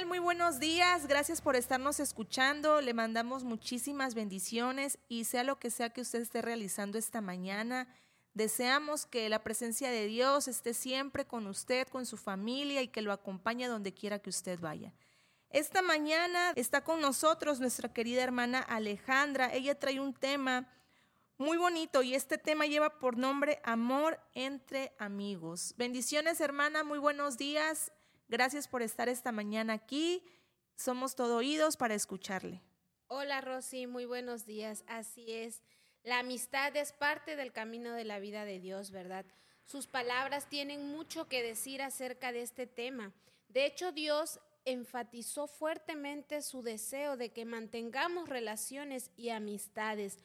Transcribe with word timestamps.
tal? 0.00 0.06
Muy 0.06 0.18
buenos 0.18 0.58
días. 0.60 1.06
Gracias 1.06 1.40
por 1.42 1.56
estarnos 1.56 2.00
escuchando. 2.00 2.80
Le 2.80 2.94
mandamos 2.94 3.44
muchísimas 3.44 4.14
bendiciones 4.14 4.98
y 5.08 5.24
sea 5.24 5.44
lo 5.44 5.58
que 5.58 5.70
sea 5.70 5.90
que 5.90 6.00
usted 6.00 6.22
esté 6.22 6.40
realizando 6.40 6.96
esta 6.96 7.20
mañana. 7.20 7.86
Deseamos 8.32 9.04
que 9.04 9.28
la 9.28 9.42
presencia 9.42 9.90
de 9.90 10.06
Dios 10.06 10.48
esté 10.48 10.74
siempre 10.74 11.26
con 11.26 11.46
usted, 11.46 11.86
con 11.88 12.06
su 12.06 12.16
familia 12.16 12.82
y 12.82 12.88
que 12.88 13.02
lo 13.02 13.12
acompañe 13.12 13.66
donde 13.66 13.92
quiera 13.92 14.20
que 14.20 14.30
usted 14.30 14.58
vaya. 14.60 14.94
Esta 15.50 15.82
mañana 15.82 16.52
está 16.56 16.82
con 16.82 17.00
nosotros 17.00 17.60
nuestra 17.60 17.92
querida 17.92 18.22
hermana 18.22 18.60
Alejandra. 18.60 19.52
Ella 19.52 19.78
trae 19.78 20.00
un 20.00 20.14
tema 20.14 20.68
muy 21.36 21.58
bonito 21.58 22.02
y 22.02 22.14
este 22.14 22.38
tema 22.38 22.66
lleva 22.66 22.98
por 22.98 23.18
nombre 23.18 23.60
Amor 23.64 24.20
entre 24.34 24.94
amigos. 24.98 25.74
Bendiciones 25.76 26.40
hermana, 26.40 26.84
muy 26.84 26.98
buenos 26.98 27.36
días. 27.36 27.92
Gracias 28.30 28.68
por 28.68 28.80
estar 28.80 29.08
esta 29.08 29.32
mañana 29.32 29.72
aquí. 29.72 30.22
Somos 30.76 31.16
todo 31.16 31.38
oídos 31.38 31.76
para 31.76 31.96
escucharle. 31.96 32.62
Hola 33.08 33.40
Rosy, 33.40 33.88
muy 33.88 34.04
buenos 34.04 34.46
días. 34.46 34.84
Así 34.86 35.32
es. 35.32 35.62
La 36.04 36.20
amistad 36.20 36.76
es 36.76 36.92
parte 36.92 37.34
del 37.34 37.50
camino 37.50 37.92
de 37.92 38.04
la 38.04 38.20
vida 38.20 38.44
de 38.44 38.60
Dios, 38.60 38.92
¿verdad? 38.92 39.26
Sus 39.64 39.88
palabras 39.88 40.48
tienen 40.48 40.92
mucho 40.92 41.26
que 41.26 41.42
decir 41.42 41.82
acerca 41.82 42.30
de 42.30 42.42
este 42.42 42.68
tema. 42.68 43.12
De 43.48 43.66
hecho, 43.66 43.90
Dios 43.90 44.38
enfatizó 44.64 45.48
fuertemente 45.48 46.40
su 46.40 46.62
deseo 46.62 47.16
de 47.16 47.30
que 47.30 47.44
mantengamos 47.44 48.28
relaciones 48.28 49.10
y 49.16 49.30
amistades. 49.30 50.20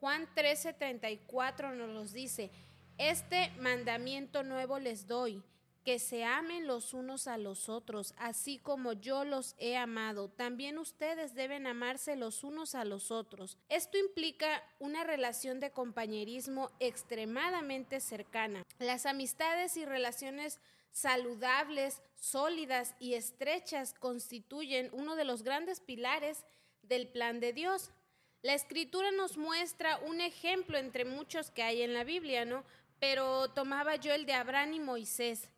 Juan 0.00 0.26
13:34 0.34 1.76
nos 1.76 1.90
los 1.90 2.14
dice, 2.14 2.50
este 2.96 3.50
mandamiento 3.58 4.44
nuevo 4.44 4.78
les 4.78 5.06
doy 5.06 5.42
que 5.90 5.98
se 5.98 6.22
amen 6.22 6.68
los 6.68 6.94
unos 6.94 7.26
a 7.26 7.36
los 7.36 7.68
otros, 7.68 8.14
así 8.16 8.58
como 8.58 8.92
yo 8.92 9.24
los 9.24 9.56
he 9.58 9.76
amado. 9.76 10.28
También 10.28 10.78
ustedes 10.78 11.34
deben 11.34 11.66
amarse 11.66 12.14
los 12.14 12.44
unos 12.44 12.76
a 12.76 12.84
los 12.84 13.10
otros. 13.10 13.58
Esto 13.68 13.98
implica 13.98 14.62
una 14.78 15.02
relación 15.02 15.58
de 15.58 15.72
compañerismo 15.72 16.70
extremadamente 16.78 17.98
cercana. 17.98 18.64
Las 18.78 19.04
amistades 19.04 19.76
y 19.76 19.84
relaciones 19.84 20.60
saludables, 20.92 22.00
sólidas 22.14 22.94
y 23.00 23.14
estrechas 23.14 23.92
constituyen 23.94 24.90
uno 24.92 25.16
de 25.16 25.24
los 25.24 25.42
grandes 25.42 25.80
pilares 25.80 26.44
del 26.82 27.08
plan 27.08 27.40
de 27.40 27.52
Dios. 27.52 27.90
La 28.42 28.54
escritura 28.54 29.10
nos 29.10 29.36
muestra 29.36 29.98
un 30.06 30.20
ejemplo 30.20 30.78
entre 30.78 31.04
muchos 31.04 31.50
que 31.50 31.64
hay 31.64 31.82
en 31.82 31.94
la 31.94 32.04
Biblia, 32.04 32.44
¿no? 32.44 32.62
Pero 33.00 33.50
tomaba 33.50 33.96
yo 33.96 34.14
el 34.14 34.24
de 34.24 34.34
Abraham 34.34 34.74
y 34.74 34.78
Moisés 34.78 35.50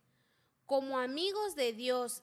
como 0.66 0.98
amigos 0.98 1.54
de 1.54 1.72
Dios. 1.72 2.22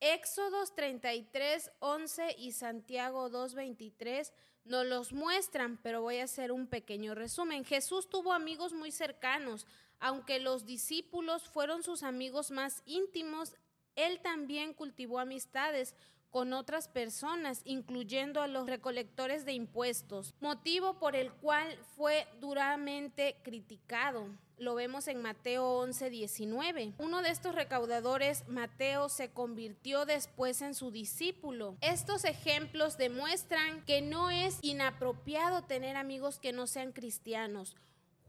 Éxodos 0.00 0.74
33, 0.74 1.70
11 1.80 2.36
y 2.38 2.52
Santiago 2.52 3.28
2, 3.28 3.54
23 3.54 4.32
nos 4.64 4.86
los 4.86 5.12
muestran, 5.12 5.78
pero 5.82 6.02
voy 6.02 6.18
a 6.18 6.24
hacer 6.24 6.52
un 6.52 6.66
pequeño 6.66 7.14
resumen. 7.14 7.64
Jesús 7.64 8.08
tuvo 8.08 8.32
amigos 8.32 8.72
muy 8.72 8.92
cercanos, 8.92 9.66
aunque 9.98 10.38
los 10.38 10.64
discípulos 10.64 11.48
fueron 11.48 11.82
sus 11.82 12.02
amigos 12.02 12.50
más 12.50 12.82
íntimos, 12.86 13.54
él 13.96 14.20
también 14.20 14.72
cultivó 14.72 15.18
amistades 15.18 15.94
con 16.30 16.52
otras 16.52 16.88
personas, 16.88 17.60
incluyendo 17.64 18.40
a 18.40 18.46
los 18.46 18.68
recolectores 18.68 19.44
de 19.44 19.52
impuestos, 19.52 20.34
motivo 20.40 20.98
por 20.98 21.16
el 21.16 21.32
cual 21.32 21.76
fue 21.96 22.26
duramente 22.40 23.36
criticado. 23.42 24.28
Lo 24.60 24.74
vemos 24.74 25.08
en 25.08 25.22
Mateo 25.22 25.64
11, 25.78 26.10
19. 26.10 26.92
Uno 26.98 27.22
de 27.22 27.30
estos 27.30 27.54
recaudadores, 27.54 28.46
Mateo, 28.46 29.08
se 29.08 29.30
convirtió 29.30 30.04
después 30.04 30.60
en 30.60 30.74
su 30.74 30.90
discípulo. 30.90 31.78
Estos 31.80 32.26
ejemplos 32.26 32.98
demuestran 32.98 33.82
que 33.86 34.02
no 34.02 34.30
es 34.30 34.58
inapropiado 34.60 35.62
tener 35.62 35.96
amigos 35.96 36.38
que 36.38 36.52
no 36.52 36.66
sean 36.66 36.92
cristianos. 36.92 37.74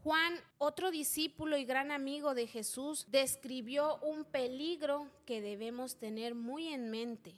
Juan, 0.02 0.32
otro 0.56 0.90
discípulo 0.90 1.58
y 1.58 1.66
gran 1.66 1.90
amigo 1.90 2.34
de 2.34 2.46
Jesús, 2.46 3.04
describió 3.10 3.98
un 3.98 4.24
peligro 4.24 5.10
que 5.26 5.42
debemos 5.42 5.96
tener 5.96 6.34
muy 6.34 6.68
en 6.68 6.90
mente. 6.90 7.34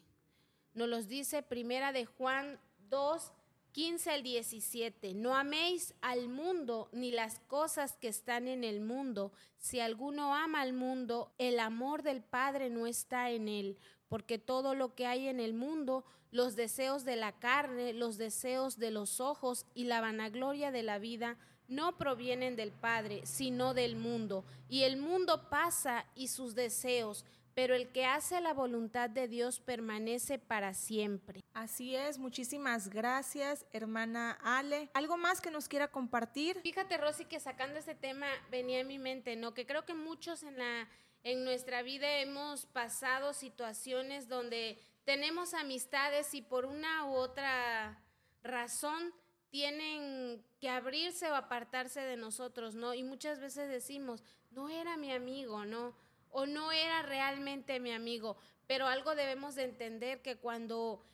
Nos 0.73 0.89
los 0.89 1.09
dice 1.09 1.43
Primera 1.43 1.91
de 1.91 2.07
Juan 2.07 2.61
2, 2.91 3.33
15 3.75 4.09
al 4.13 4.23
17. 4.23 5.15
No 5.15 5.37
améis 5.37 5.95
al 6.01 6.29
mundo 6.29 6.89
ni 6.93 7.11
las 7.11 7.41
cosas 7.41 7.97
que 7.97 8.07
están 8.07 8.47
en 8.47 8.63
el 8.63 8.81
mundo. 8.81 9.33
Si 9.59 9.81
alguno 9.81 10.33
ama 10.33 10.61
al 10.61 10.73
mundo, 10.73 11.33
el 11.39 11.59
amor 11.59 12.05
del 12.05 12.23
Padre 12.23 12.71
no 12.71 12.87
está 12.87 13.33
en 13.33 13.49
él, 13.49 13.77
porque 14.09 14.39
todo 14.39 14.77
lo 14.77 14.95
que 14.95 15.07
hay 15.09 15.27
en 15.27 15.41
el 15.41 15.55
mundo, 15.55 16.05
los 16.31 16.55
deseos 16.55 17.05
de 17.05 17.17
la 17.17 17.33
carne, 17.33 17.93
los 17.95 18.17
deseos 18.17 18.79
de 18.79 18.93
los 18.93 19.19
ojos 19.19 19.67
y 19.75 19.87
la 19.87 20.01
vanagloria 20.01 20.71
de 20.71 20.85
la 20.85 21.01
vida, 21.01 21.37
no 21.67 21.99
provienen 21.99 22.55
del 22.55 22.71
Padre, 22.71 23.23
sino 23.25 23.75
del 23.75 23.97
mundo. 23.97 24.45
Y 24.69 24.83
el 24.83 24.99
mundo 24.99 25.51
pasa 25.51 26.07
y 26.15 26.29
sus 26.29 26.55
deseos, 26.55 27.25
pero 27.55 27.75
el 27.75 27.89
que 27.93 28.05
hace 28.05 28.41
la 28.41 28.53
voluntad 28.53 29.09
de 29.11 29.29
Dios 29.29 29.61
permanece 29.61 30.39
para 30.39 30.75
siempre. 30.75 31.41
Así 31.53 31.95
es, 31.95 32.19
muchísimas 32.19 32.89
gracias, 32.89 33.65
hermana 33.73 34.39
Ale. 34.43 34.91
¿Algo 34.95 35.17
más 35.17 35.41
que 35.41 35.51
nos 35.51 35.69
quiera 35.69 35.89
compartir? 35.89 36.61
Fíjate, 36.63 36.97
Rosy, 36.97 37.25
que 37.25 37.41
sacando 37.41 37.79
este 37.79 37.95
tema 37.95 38.27
venía 38.51 38.81
en 38.81 38.89
mi 38.89 38.99
mente, 38.99 39.37
¿no? 39.37 39.55
Que 39.55 39.67
creo 39.67 39.85
que 39.85 39.95
muchos 39.95 40.43
en 40.43 40.59
la 40.59 40.89
en 41.25 41.43
nuestra 41.43 41.83
vida 41.83 42.19
hemos 42.19 42.67
pasado 42.67 43.33
situaciones 43.33 44.29
donde 44.29 44.79
tenemos 45.05 45.55
amistades 45.55 46.35
y 46.35 46.43
por 46.43 46.67
una 46.67 47.07
u 47.07 47.15
otra 47.15 47.99
razón 48.43 49.15
tienen 49.49 50.45
que 50.61 50.69
abrirse 50.69 51.31
o 51.31 51.35
apartarse 51.35 52.01
de 52.01 52.17
nosotros, 52.17 52.75
¿no? 52.75 52.93
Y 52.93 53.03
muchas 53.03 53.41
veces 53.41 53.69
decimos, 53.71 54.23
no 54.51 54.69
era 54.69 54.99
mi 54.99 55.13
amigo, 55.13 55.65
¿no? 55.65 55.97
O 56.35 56.47
no 56.47 56.73
era 56.73 57.03
realmente 57.03 57.81
mi 57.81 57.93
amigo. 57.93 58.37
Pero 58.67 58.87
algo 58.87 59.15
debemos 59.15 59.55
de 59.55 59.63
entender 59.63 60.21
que 60.21 60.37
cuando 60.37 61.07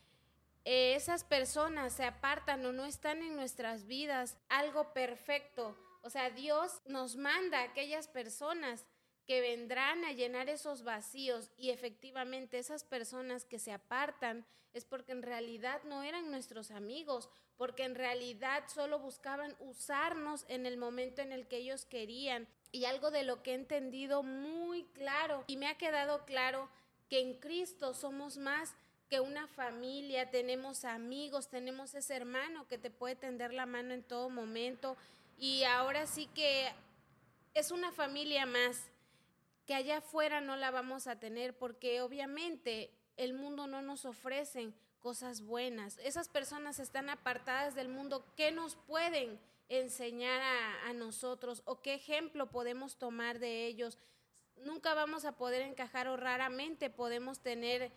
eh, 0.64 0.94
esas 0.94 1.24
personas 1.24 1.92
se 1.92 2.04
apartan 2.04 2.64
o 2.64 2.72
no 2.72 2.86
están 2.86 3.22
en 3.22 3.36
nuestras 3.36 3.86
vidas, 3.86 4.38
algo 4.48 4.92
perfecto. 4.94 5.76
O 6.02 6.08
sea, 6.08 6.30
Dios 6.30 6.80
nos 6.86 7.16
manda 7.16 7.60
a 7.60 7.64
aquellas 7.64 8.08
personas 8.08 8.86
que 9.26 9.42
vendrán 9.42 10.04
a 10.04 10.12
llenar 10.12 10.48
esos 10.48 10.82
vacíos 10.84 11.50
y 11.56 11.70
efectivamente 11.70 12.58
esas 12.58 12.82
personas 12.82 13.44
que 13.44 13.58
se 13.58 13.72
apartan 13.72 14.46
es 14.72 14.86
porque 14.86 15.12
en 15.12 15.22
realidad 15.22 15.82
no 15.84 16.02
eran 16.02 16.30
nuestros 16.30 16.70
amigos, 16.70 17.28
porque 17.60 17.84
en 17.84 17.94
realidad 17.94 18.64
solo 18.68 18.98
buscaban 18.98 19.54
usarnos 19.60 20.46
en 20.48 20.64
el 20.64 20.78
momento 20.78 21.20
en 21.20 21.30
el 21.30 21.46
que 21.46 21.58
ellos 21.58 21.84
querían. 21.84 22.48
Y 22.72 22.86
algo 22.86 23.10
de 23.10 23.22
lo 23.22 23.42
que 23.42 23.50
he 23.50 23.54
entendido 23.54 24.22
muy 24.22 24.84
claro 24.94 25.44
y 25.46 25.58
me 25.58 25.66
ha 25.66 25.76
quedado 25.76 26.24
claro 26.24 26.70
que 27.10 27.20
en 27.20 27.34
Cristo 27.34 27.92
somos 27.92 28.38
más 28.38 28.74
que 29.10 29.20
una 29.20 29.46
familia, 29.46 30.30
tenemos 30.30 30.86
amigos, 30.86 31.50
tenemos 31.50 31.94
ese 31.94 32.16
hermano 32.16 32.66
que 32.66 32.78
te 32.78 32.88
puede 32.90 33.14
tender 33.14 33.52
la 33.52 33.66
mano 33.66 33.92
en 33.92 34.04
todo 34.04 34.30
momento. 34.30 34.96
Y 35.36 35.64
ahora 35.64 36.06
sí 36.06 36.28
que 36.34 36.72
es 37.52 37.72
una 37.72 37.92
familia 37.92 38.46
más 38.46 38.90
que 39.66 39.74
allá 39.74 39.98
afuera 39.98 40.40
no 40.40 40.56
la 40.56 40.70
vamos 40.70 41.06
a 41.06 41.20
tener 41.20 41.54
porque 41.54 42.00
obviamente 42.00 42.90
el 43.18 43.34
mundo 43.34 43.66
no 43.66 43.82
nos 43.82 44.06
ofrece 44.06 44.72
cosas 45.00 45.42
buenas. 45.42 45.98
Esas 45.98 46.28
personas 46.28 46.78
están 46.78 47.10
apartadas 47.10 47.74
del 47.74 47.88
mundo. 47.88 48.24
¿Qué 48.36 48.52
nos 48.52 48.76
pueden 48.76 49.40
enseñar 49.70 50.42
a, 50.84 50.92
nosotros 50.92 51.62
o 51.64 51.80
qué 51.80 51.94
ejemplo 51.94 52.50
podemos 52.50 52.96
tomar 52.96 53.38
de 53.38 53.66
ellos. 53.66 53.98
Nunca 54.56 54.92
vamos 54.94 55.24
a 55.24 55.38
poder 55.38 55.62
encajar 55.62 56.08
o 56.08 56.16
raramente 56.16 56.90
podemos 56.90 57.40
tener 57.40 57.92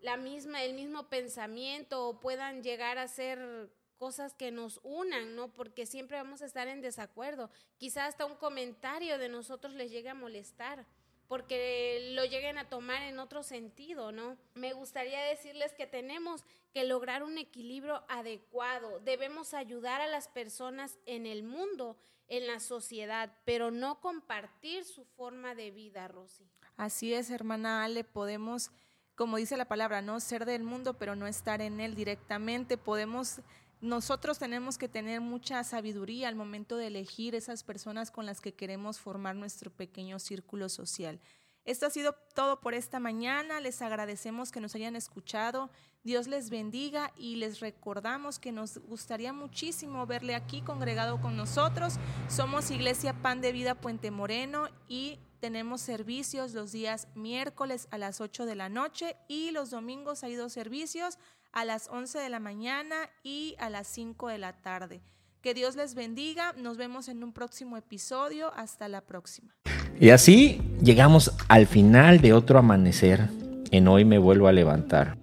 la 0.00 0.16
misma, 0.16 0.64
el 0.64 0.74
mismo 0.74 1.08
pensamiento 1.08 2.08
o 2.08 2.20
puedan 2.20 2.62
llegar 2.62 2.98
a 2.98 3.08
ser 3.08 3.70
cosas 3.98 4.34
que 4.34 4.50
nos 4.50 4.80
unan, 4.82 5.36
¿no? 5.36 5.48
Porque 5.54 5.86
siempre 5.86 6.16
vamos 6.16 6.42
a 6.42 6.46
estar 6.46 6.66
en 6.66 6.82
desacuerdo. 6.82 7.50
Quizás 7.78 8.08
hasta 8.08 8.26
un 8.26 8.34
comentario 8.34 9.16
de 9.16 9.28
nosotros 9.28 9.74
les 9.74 9.90
llegue 9.92 10.10
a 10.10 10.14
molestar 10.14 10.84
porque 11.28 12.12
lo 12.14 12.24
lleguen 12.24 12.58
a 12.58 12.68
tomar 12.68 13.02
en 13.02 13.18
otro 13.18 13.42
sentido, 13.42 14.12
¿no? 14.12 14.36
Me 14.54 14.72
gustaría 14.72 15.20
decirles 15.22 15.72
que 15.74 15.86
tenemos 15.86 16.44
que 16.72 16.84
lograr 16.84 17.22
un 17.22 17.38
equilibrio 17.38 18.04
adecuado. 18.08 19.00
Debemos 19.00 19.54
ayudar 19.54 20.00
a 20.00 20.06
las 20.06 20.28
personas 20.28 20.98
en 21.06 21.26
el 21.26 21.42
mundo, 21.42 21.96
en 22.28 22.46
la 22.46 22.60
sociedad, 22.60 23.32
pero 23.44 23.70
no 23.70 24.00
compartir 24.00 24.84
su 24.84 25.04
forma 25.04 25.54
de 25.54 25.70
vida, 25.70 26.08
Rosy. 26.08 26.46
Así 26.76 27.14
es, 27.14 27.30
hermana 27.30 27.84
Ale, 27.84 28.04
podemos, 28.04 28.70
como 29.14 29.38
dice 29.38 29.56
la 29.56 29.68
palabra, 29.68 30.02
no 30.02 30.20
ser 30.20 30.44
del 30.44 30.62
mundo, 30.62 30.94
pero 30.94 31.16
no 31.16 31.26
estar 31.26 31.62
en 31.62 31.80
él 31.80 31.94
directamente. 31.94 32.76
Podemos 32.76 33.40
nosotros 33.80 34.38
tenemos 34.38 34.78
que 34.78 34.88
tener 34.88 35.20
mucha 35.20 35.62
sabiduría 35.64 36.28
al 36.28 36.34
momento 36.34 36.76
de 36.76 36.86
elegir 36.86 37.34
esas 37.34 37.62
personas 37.62 38.10
con 38.10 38.26
las 38.26 38.40
que 38.40 38.54
queremos 38.54 38.98
formar 38.98 39.36
nuestro 39.36 39.70
pequeño 39.70 40.18
círculo 40.18 40.68
social. 40.68 41.20
Esto 41.66 41.86
ha 41.86 41.90
sido 41.90 42.14
todo 42.34 42.60
por 42.60 42.74
esta 42.74 43.00
mañana. 43.00 43.60
Les 43.60 43.82
agradecemos 43.82 44.52
que 44.52 44.60
nos 44.60 44.74
hayan 44.76 44.94
escuchado. 44.94 45.68
Dios 46.04 46.28
les 46.28 46.48
bendiga 46.48 47.12
y 47.16 47.36
les 47.36 47.58
recordamos 47.58 48.38
que 48.38 48.52
nos 48.52 48.78
gustaría 48.78 49.32
muchísimo 49.32 50.06
verle 50.06 50.36
aquí 50.36 50.62
congregado 50.62 51.20
con 51.20 51.36
nosotros. 51.36 51.94
Somos 52.28 52.70
Iglesia 52.70 53.20
Pan 53.20 53.40
de 53.40 53.50
Vida 53.50 53.74
Puente 53.74 54.12
Moreno 54.12 54.68
y 54.86 55.18
tenemos 55.40 55.80
servicios 55.80 56.54
los 56.54 56.70
días 56.70 57.08
miércoles 57.16 57.88
a 57.90 57.98
las 57.98 58.20
8 58.20 58.46
de 58.46 58.54
la 58.54 58.68
noche 58.68 59.16
y 59.26 59.50
los 59.50 59.70
domingos 59.70 60.22
hay 60.22 60.36
dos 60.36 60.52
servicios 60.52 61.18
a 61.56 61.64
las 61.64 61.88
11 61.90 62.18
de 62.18 62.28
la 62.28 62.38
mañana 62.38 62.94
y 63.24 63.56
a 63.58 63.70
las 63.70 63.86
5 63.86 64.28
de 64.28 64.36
la 64.36 64.52
tarde. 64.52 65.00
Que 65.40 65.54
Dios 65.54 65.74
les 65.74 65.94
bendiga. 65.94 66.52
Nos 66.58 66.76
vemos 66.76 67.08
en 67.08 67.24
un 67.24 67.32
próximo 67.32 67.78
episodio. 67.78 68.52
Hasta 68.54 68.88
la 68.88 69.00
próxima. 69.00 69.56
Y 69.98 70.10
así 70.10 70.60
llegamos 70.82 71.32
al 71.48 71.66
final 71.66 72.20
de 72.20 72.34
otro 72.34 72.58
amanecer. 72.58 73.30
En 73.70 73.88
hoy 73.88 74.04
me 74.04 74.18
vuelvo 74.18 74.48
a 74.48 74.52
levantar. 74.52 75.16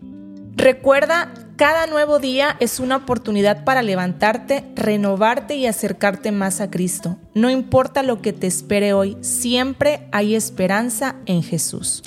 Recuerda, 0.55 1.31
cada 1.55 1.85
nuevo 1.85 2.17
día 2.17 2.57
es 2.59 2.79
una 2.79 2.95
oportunidad 2.95 3.63
para 3.63 3.83
levantarte, 3.83 4.63
renovarte 4.75 5.55
y 5.55 5.67
acercarte 5.67 6.31
más 6.31 6.61
a 6.61 6.71
Cristo. 6.71 7.17
No 7.35 7.51
importa 7.51 8.01
lo 8.01 8.23
que 8.23 8.33
te 8.33 8.47
espere 8.47 8.93
hoy, 8.93 9.17
siempre 9.21 10.07
hay 10.11 10.33
esperanza 10.33 11.15
en 11.27 11.43
Jesús. 11.43 12.01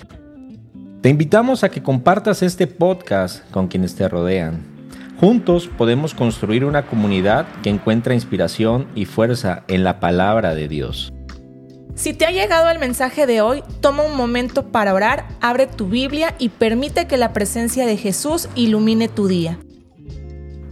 Te 1.06 1.10
invitamos 1.10 1.62
a 1.62 1.68
que 1.68 1.84
compartas 1.84 2.42
este 2.42 2.66
podcast 2.66 3.48
con 3.52 3.68
quienes 3.68 3.94
te 3.94 4.08
rodean. 4.08 4.64
Juntos 5.20 5.68
podemos 5.78 6.14
construir 6.14 6.64
una 6.64 6.86
comunidad 6.86 7.46
que 7.62 7.70
encuentra 7.70 8.12
inspiración 8.12 8.88
y 8.96 9.04
fuerza 9.04 9.62
en 9.68 9.84
la 9.84 10.00
palabra 10.00 10.56
de 10.56 10.66
Dios. 10.66 11.12
Si 11.94 12.12
te 12.12 12.26
ha 12.26 12.32
llegado 12.32 12.70
el 12.70 12.80
mensaje 12.80 13.28
de 13.28 13.40
hoy, 13.40 13.62
toma 13.80 14.02
un 14.02 14.16
momento 14.16 14.72
para 14.72 14.94
orar, 14.94 15.28
abre 15.40 15.68
tu 15.68 15.86
Biblia 15.86 16.34
y 16.40 16.48
permite 16.48 17.06
que 17.06 17.18
la 17.18 17.32
presencia 17.32 17.86
de 17.86 17.96
Jesús 17.96 18.48
ilumine 18.56 19.06
tu 19.06 19.28
día. 19.28 19.60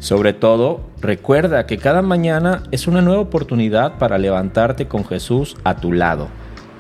Sobre 0.01 0.33
todo, 0.33 0.81
recuerda 1.01 1.65
que 1.67 1.79
cada 1.79 2.03
mañana 2.03 2.65
es 2.73 2.89
una 2.89 3.03
nueva 3.03 3.21
oportunidad 3.21 3.99
para 3.99 4.19
levantarte 4.19 4.89
con 4.89 5.05
Jesús 5.05 5.57
a 5.63 5.77
tu 5.77 5.93
lado. 5.93 6.27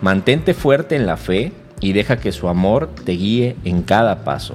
Mantente 0.00 0.54
fuerte 0.54 0.96
en 0.96 1.06
la 1.06 1.16
fe 1.16 1.52
y 1.80 1.92
deja 1.92 2.18
que 2.18 2.32
su 2.32 2.48
amor 2.48 2.90
te 3.04 3.12
guíe 3.12 3.56
en 3.64 3.82
cada 3.82 4.24
paso. 4.24 4.54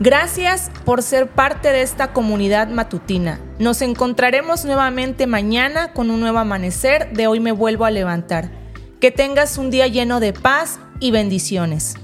Gracias 0.00 0.70
por 0.84 1.02
ser 1.02 1.28
parte 1.28 1.68
de 1.68 1.82
esta 1.82 2.12
comunidad 2.12 2.68
matutina. 2.68 3.40
Nos 3.58 3.82
encontraremos 3.82 4.64
nuevamente 4.64 5.26
mañana 5.26 5.92
con 5.92 6.10
un 6.10 6.20
nuevo 6.20 6.38
amanecer 6.38 7.12
de 7.12 7.26
Hoy 7.26 7.40
me 7.40 7.52
vuelvo 7.52 7.84
a 7.84 7.90
levantar. 7.90 8.50
Que 9.00 9.10
tengas 9.10 9.58
un 9.58 9.70
día 9.70 9.86
lleno 9.86 10.18
de 10.18 10.32
paz 10.32 10.80
y 10.98 11.10
bendiciones. 11.10 11.96